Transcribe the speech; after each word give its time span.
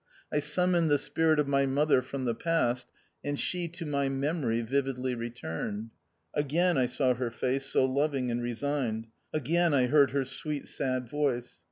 I 0.33 0.39
summoned 0.39 0.89
the 0.89 0.97
spirit 0.97 1.37
of 1.39 1.47
my 1.47 1.67
mother 1.67 2.01
from 2.01 2.25
the 2.25 2.33
past, 2.33 2.87
and 3.23 3.39
she 3.39 3.67
to 3.67 3.85
my 3.85 4.09
memory 4.09 4.61
vividly 4.61 5.13
returned. 5.13 5.91
Again 6.33 6.75
I 6.75 6.87
saw 6.87 7.13
her 7.13 7.29
face 7.29 7.65
so 7.67 7.85
loving 7.85 8.31
and 8.31 8.41
resigned; 8.41 9.05
again 9.31 9.75
I 9.75 9.85
heard 9.85 10.09
her 10.09 10.25
sweet 10.25 10.67
sad 10.67 11.07
voice. 11.07 11.59